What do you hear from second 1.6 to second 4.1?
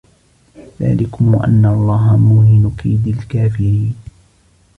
الله موهن كيد الكافرين